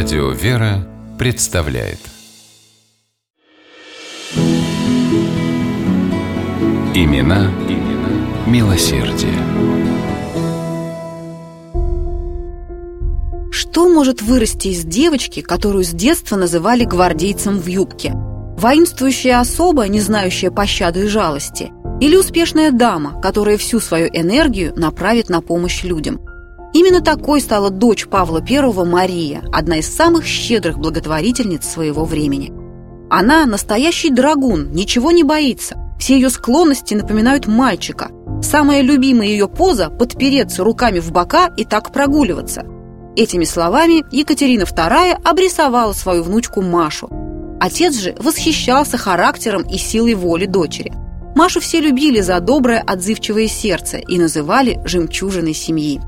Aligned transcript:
Радио 0.00 0.30
«Вера» 0.30 0.86
представляет 1.18 1.98
Имена, 6.94 7.50
имена 7.68 8.46
милосердие. 8.46 9.34
Что 13.50 13.88
может 13.88 14.22
вырасти 14.22 14.68
из 14.68 14.84
девочки, 14.84 15.40
которую 15.40 15.82
с 15.82 15.90
детства 15.90 16.36
называли 16.36 16.84
гвардейцем 16.84 17.58
в 17.58 17.66
юбке? 17.66 18.12
Воинствующая 18.14 19.40
особа, 19.40 19.88
не 19.88 20.00
знающая 20.00 20.52
пощады 20.52 21.06
и 21.06 21.08
жалости? 21.08 21.72
Или 22.00 22.14
успешная 22.14 22.70
дама, 22.70 23.20
которая 23.20 23.56
всю 23.56 23.80
свою 23.80 24.06
энергию 24.12 24.72
направит 24.76 25.28
на 25.28 25.40
помощь 25.40 25.82
людям? 25.82 26.20
Именно 26.78 27.00
такой 27.00 27.40
стала 27.40 27.70
дочь 27.70 28.06
Павла 28.06 28.40
I 28.40 28.84
Мария, 28.84 29.42
одна 29.52 29.78
из 29.78 29.92
самых 29.92 30.24
щедрых 30.24 30.78
благотворительниц 30.78 31.66
своего 31.66 32.04
времени. 32.04 32.52
Она 33.10 33.46
настоящий 33.46 34.10
драгун, 34.10 34.70
ничего 34.70 35.10
не 35.10 35.24
боится. 35.24 35.74
Все 35.98 36.14
ее 36.14 36.30
склонности 36.30 36.94
напоминают 36.94 37.48
мальчика. 37.48 38.12
Самая 38.42 38.82
любимая 38.82 39.26
ее 39.26 39.48
поза– 39.48 39.90
подпереться 39.98 40.62
руками 40.62 41.00
в 41.00 41.10
бока 41.10 41.50
и 41.56 41.64
так 41.64 41.92
прогуливаться. 41.92 42.64
Этими 43.16 43.42
словами 43.42 44.04
Екатерина 44.14 44.62
II 44.62 45.20
обрисовала 45.24 45.92
свою 45.92 46.22
внучку 46.22 46.62
Машу. 46.62 47.10
Отец 47.58 47.96
же 47.96 48.14
восхищался 48.20 48.96
характером 48.98 49.62
и 49.62 49.78
силой 49.78 50.14
воли 50.14 50.46
дочери. 50.46 50.92
Машу 51.34 51.58
все 51.58 51.80
любили 51.80 52.20
за 52.20 52.38
доброе 52.38 52.80
отзывчивое 52.80 53.48
сердце 53.48 53.96
и 53.96 54.16
называли 54.16 54.80
«жемчужиной 54.84 55.54
семьи». 55.54 56.00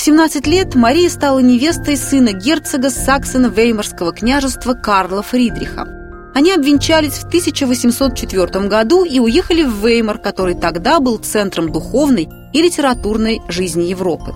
В 0.00 0.02
17 0.02 0.46
лет 0.46 0.74
Мария 0.76 1.10
стала 1.10 1.40
невестой 1.40 1.98
сына 1.98 2.32
герцога 2.32 2.88
Саксона-Веймарского 2.88 4.14
княжества 4.14 4.72
Карла 4.72 5.22
Фридриха. 5.22 5.86
Они 6.34 6.52
обвенчались 6.52 7.18
в 7.18 7.26
1804 7.26 8.66
году 8.66 9.04
и 9.04 9.20
уехали 9.20 9.62
в 9.62 9.86
Веймар, 9.86 10.16
который 10.16 10.54
тогда 10.54 11.00
был 11.00 11.18
центром 11.18 11.70
духовной 11.70 12.30
и 12.54 12.62
литературной 12.62 13.42
жизни 13.48 13.82
Европы. 13.82 14.32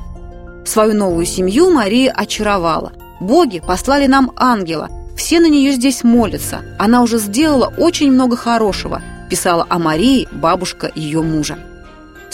Свою 0.66 0.92
новую 0.92 1.24
семью 1.24 1.70
Мария 1.70 2.12
очаровала. 2.12 2.92
Боги 3.19 3.62
послали 3.67 4.06
нам 4.06 4.33
ангела. 4.36 4.91
Все 5.17 5.41
на 5.41 5.48
нее 5.48 5.72
здесь 5.72 6.05
молятся. 6.05 6.61
Она 6.78 7.00
уже 7.00 7.17
сделала 7.17 7.72
очень 7.78 8.12
много 8.12 8.36
хорошего, 8.36 9.00
писала 9.30 9.64
о 9.70 9.78
Марии 9.78 10.28
бабушка 10.30 10.92
ее 10.94 11.22
мужа. 11.22 11.56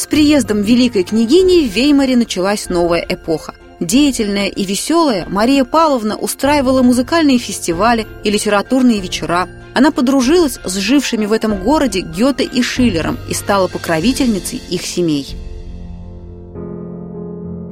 С 0.01 0.07
приездом 0.07 0.63
великой 0.63 1.03
княгини 1.03 1.69
в 1.69 1.73
Веймаре 1.75 2.17
началась 2.17 2.71
новая 2.71 3.05
эпоха. 3.07 3.55
Деятельная 3.81 4.47
и 4.47 4.65
веселая, 4.65 5.27
Мария 5.29 5.63
Павловна 5.63 6.17
устраивала 6.17 6.81
музыкальные 6.81 7.37
фестивали 7.37 8.07
и 8.25 8.31
литературные 8.31 9.01
вечера. 9.01 9.47
Она 9.75 9.91
подружилась 9.91 10.59
с 10.65 10.75
жившими 10.77 11.27
в 11.27 11.35
этом 11.35 11.63
городе 11.63 12.01
Гёте 12.01 12.45
и 12.45 12.63
Шиллером 12.63 13.19
и 13.29 13.35
стала 13.35 13.69
покровительницей 13.69 14.63
их 14.71 14.87
семей. 14.87 15.37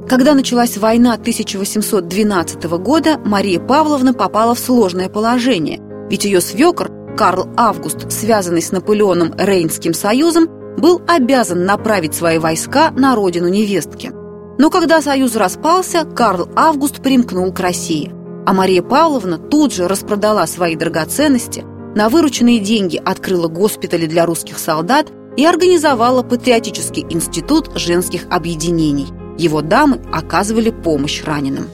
Когда 0.07 0.35
началась 0.35 0.77
война 0.77 1.15
1812 1.15 2.63
года, 2.77 3.17
Мария 3.25 3.59
Павловна 3.59 4.13
попала 4.13 4.53
в 4.53 4.59
сложное 4.59 5.09
положение, 5.09 5.79
ведь 6.11 6.25
ее 6.25 6.41
свекор 6.41 6.91
Карл 7.17 7.49
Август, 7.57 8.11
связанный 8.11 8.61
с 8.61 8.71
Наполеоном 8.71 9.33
Рейнским 9.35 9.95
союзом, 9.95 10.58
был 10.79 11.01
обязан 11.07 11.65
направить 11.65 12.15
свои 12.15 12.37
войска 12.37 12.91
на 12.91 13.15
родину 13.15 13.47
невестки. 13.47 14.11
Но 14.57 14.69
когда 14.69 15.01
союз 15.01 15.35
распался, 15.35 16.03
Карл 16.03 16.49
Август 16.55 17.01
примкнул 17.01 17.51
к 17.53 17.59
России. 17.59 18.11
А 18.45 18.53
Мария 18.53 18.81
Павловна 18.81 19.37
тут 19.37 19.73
же 19.73 19.87
распродала 19.87 20.45
свои 20.47 20.75
драгоценности, 20.75 21.63
на 21.95 22.09
вырученные 22.09 22.59
деньги 22.59 23.01
открыла 23.03 23.47
госпитали 23.47 24.05
для 24.05 24.25
русских 24.25 24.59
солдат 24.59 25.07
и 25.37 25.45
организовала 25.45 26.23
Патриотический 26.23 27.05
институт 27.09 27.71
женских 27.75 28.25
объединений. 28.29 29.07
Его 29.37 29.61
дамы 29.61 30.01
оказывали 30.11 30.69
помощь 30.69 31.23
раненым. 31.23 31.67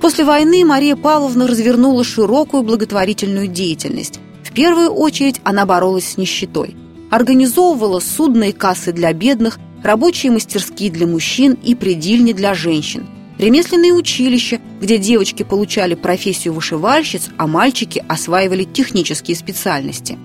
После 0.00 0.24
войны 0.24 0.64
Мария 0.64 0.94
Павловна 0.94 1.46
развернула 1.46 2.04
широкую 2.04 2.62
благотворительную 2.62 3.48
деятельность, 3.48 4.20
первую 4.52 4.90
очередь 4.90 5.40
она 5.44 5.66
боролась 5.66 6.12
с 6.12 6.16
нищетой. 6.16 6.76
Организовывала 7.10 8.00
судные 8.00 8.52
кассы 8.52 8.92
для 8.92 9.12
бедных, 9.12 9.58
рабочие 9.82 10.32
мастерские 10.32 10.90
для 10.90 11.06
мужчин 11.06 11.58
и 11.62 11.74
предельни 11.74 12.32
для 12.32 12.54
женщин, 12.54 13.06
ремесленные 13.38 13.92
училища, 13.92 14.60
где 14.80 14.98
девочки 14.98 15.42
получали 15.42 15.94
профессию 15.94 16.54
вышивальщиц, 16.54 17.28
а 17.36 17.46
мальчики 17.46 18.04
осваивали 18.08 18.64
технические 18.64 19.36
специальности. 19.36 20.18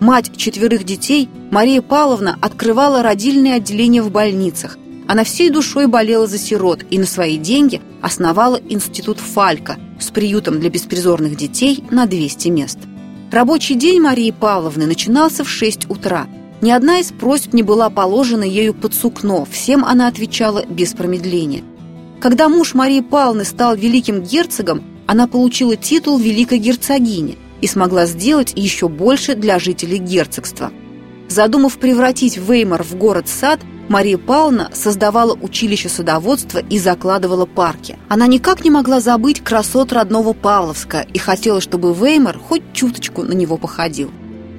Мать 0.00 0.30
четверых 0.36 0.84
детей, 0.84 1.28
Мария 1.50 1.82
Павловна, 1.82 2.38
открывала 2.40 3.02
родильные 3.02 3.54
отделения 3.54 4.02
в 4.02 4.10
больницах. 4.10 4.78
Она 5.08 5.24
всей 5.24 5.50
душой 5.50 5.86
болела 5.86 6.26
за 6.26 6.38
сирот 6.38 6.84
и 6.90 6.98
на 6.98 7.06
свои 7.06 7.38
деньги 7.38 7.80
основала 8.02 8.60
институт 8.68 9.18
Фалька 9.18 9.76
с 9.98 10.10
приютом 10.10 10.60
для 10.60 10.70
беспризорных 10.70 11.36
детей 11.36 11.82
на 11.90 12.06
200 12.06 12.48
мест. 12.48 12.78
Рабочий 13.30 13.74
день 13.74 14.00
Марии 14.00 14.30
Павловны 14.30 14.86
начинался 14.86 15.44
в 15.44 15.50
6 15.50 15.90
утра. 15.90 16.26
Ни 16.62 16.70
одна 16.70 16.98
из 16.98 17.12
просьб 17.12 17.52
не 17.52 17.62
была 17.62 17.90
положена 17.90 18.42
ею 18.42 18.72
под 18.72 18.94
сукно, 18.94 19.44
всем 19.44 19.84
она 19.84 20.08
отвечала 20.08 20.64
без 20.64 20.94
промедления. 20.94 21.62
Когда 22.20 22.48
муж 22.48 22.72
Марии 22.72 23.02
Павловны 23.02 23.44
стал 23.44 23.76
великим 23.76 24.22
герцогом, 24.22 24.82
она 25.06 25.26
получила 25.26 25.76
титул 25.76 26.18
великой 26.18 26.58
герцогини 26.58 27.36
и 27.60 27.66
смогла 27.66 28.06
сделать 28.06 28.54
еще 28.56 28.88
больше 28.88 29.34
для 29.34 29.58
жителей 29.58 29.98
герцогства. 29.98 30.72
Задумав 31.28 31.76
превратить 31.76 32.38
Веймар 32.38 32.82
в 32.82 32.96
город-сад, 32.96 33.60
Мария 33.88 34.18
Павловна 34.18 34.70
создавала 34.74 35.32
училище 35.40 35.88
садоводства 35.88 36.58
и 36.58 36.78
закладывала 36.78 37.46
парки. 37.46 37.98
Она 38.08 38.26
никак 38.26 38.62
не 38.62 38.70
могла 38.70 39.00
забыть 39.00 39.40
красот 39.40 39.92
родного 39.92 40.34
Павловска 40.34 41.06
и 41.12 41.18
хотела, 41.18 41.62
чтобы 41.62 41.94
Веймар 41.94 42.38
хоть 42.38 42.62
чуточку 42.74 43.22
на 43.22 43.32
него 43.32 43.56
походил. 43.56 44.10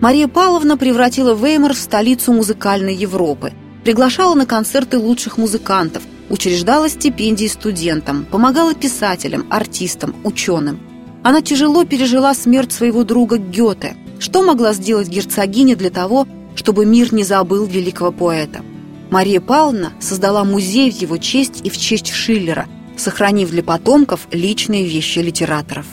Мария 0.01 0.27
Павловна 0.27 0.77
превратила 0.77 1.35
Веймар 1.35 1.73
в 1.73 1.77
столицу 1.77 2.33
музыкальной 2.33 2.95
Европы, 2.95 3.53
приглашала 3.83 4.33
на 4.33 4.47
концерты 4.47 4.97
лучших 4.97 5.37
музыкантов, 5.37 6.01
учреждала 6.29 6.89
стипендии 6.89 7.47
студентам, 7.47 8.25
помогала 8.25 8.73
писателям, 8.73 9.45
артистам, 9.51 10.15
ученым. 10.23 10.79
Она 11.21 11.41
тяжело 11.41 11.83
пережила 11.83 12.33
смерть 12.33 12.71
своего 12.71 13.03
друга 13.03 13.37
Гёте. 13.37 13.95
Что 14.19 14.41
могла 14.41 14.73
сделать 14.73 15.07
герцогиня 15.07 15.75
для 15.75 15.91
того, 15.91 16.27
чтобы 16.55 16.85
мир 16.85 17.13
не 17.13 17.23
забыл 17.23 17.65
великого 17.65 18.11
поэта? 18.11 18.61
Мария 19.09 19.41
Павловна 19.41 19.93
создала 19.99 20.43
музей 20.43 20.91
в 20.91 20.95
его 20.95 21.17
честь 21.17 21.61
и 21.63 21.69
в 21.69 21.77
честь 21.77 22.11
Шиллера, 22.11 22.67
сохранив 22.95 23.49
для 23.49 23.63
потомков 23.63 24.27
личные 24.31 24.85
вещи 24.85 25.19
литераторов. 25.19 25.85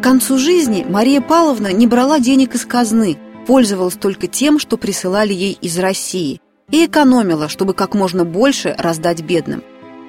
К 0.00 0.02
концу 0.02 0.36
жизни 0.36 0.84
Мария 0.86 1.22
Павловна 1.22 1.72
не 1.72 1.86
брала 1.86 2.18
денег 2.18 2.54
из 2.54 2.66
казны, 2.66 3.16
пользовалась 3.46 3.94
только 3.94 4.26
тем, 4.26 4.58
что 4.58 4.76
присылали 4.76 5.32
ей 5.32 5.56
из 5.60 5.78
России, 5.78 6.40
и 6.70 6.84
экономила, 6.84 7.48
чтобы 7.48 7.72
как 7.72 7.94
можно 7.94 8.24
больше 8.24 8.74
раздать 8.78 9.22
бедным. 9.22 9.62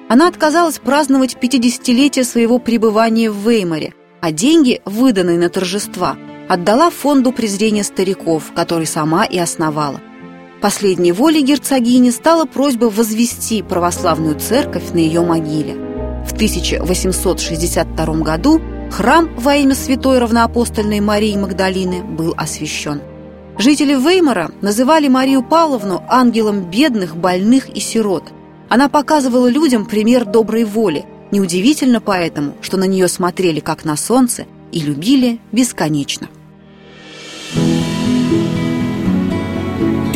Она 0.08 0.28
отказалась 0.28 0.78
праздновать 0.78 1.36
50-летие 1.40 2.24
своего 2.24 2.58
пребывания 2.58 3.30
в 3.30 3.48
Веймаре, 3.48 3.94
а 4.20 4.30
деньги, 4.30 4.82
выданные 4.84 5.38
на 5.38 5.48
торжества, 5.48 6.18
отдала 6.48 6.90
фонду 6.90 7.32
презрения 7.32 7.84
стариков, 7.84 8.52
который 8.54 8.86
сама 8.86 9.24
и 9.24 9.38
основала– 9.38 10.02
Последней 10.64 11.12
волей 11.12 11.42
герцогини 11.42 12.08
стала 12.08 12.46
просьба 12.46 12.86
возвести 12.86 13.60
православную 13.60 14.40
церковь 14.40 14.92
на 14.94 14.96
ее 14.96 15.20
могиле. 15.20 15.74
В 16.26 16.32
1862 16.32 18.06
году 18.22 18.62
храм 18.90 19.28
во 19.36 19.56
имя 19.56 19.74
святой 19.74 20.20
равноапостольной 20.20 21.00
Марии 21.00 21.36
Магдалины 21.36 22.02
был 22.02 22.32
освящен. 22.38 23.02
Жители 23.58 23.92
Веймара 23.92 24.52
называли 24.62 25.06
Марию 25.06 25.42
Павловну 25.42 26.02
ангелом 26.08 26.70
бедных, 26.70 27.14
больных 27.14 27.68
и 27.68 27.80
сирот. 27.80 28.32
Она 28.70 28.88
показывала 28.88 29.48
людям 29.48 29.84
пример 29.84 30.24
доброй 30.24 30.64
воли. 30.64 31.04
Неудивительно 31.30 32.00
поэтому, 32.00 32.54
что 32.62 32.78
на 32.78 32.84
нее 32.84 33.08
смотрели 33.08 33.60
как 33.60 33.84
на 33.84 33.98
солнце 33.98 34.46
и 34.72 34.80
любили 34.80 35.40
бесконечно. 35.52 36.30